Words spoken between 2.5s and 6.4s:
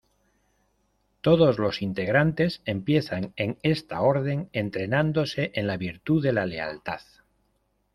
empiezan en esta orden, entrenándose en la virtud de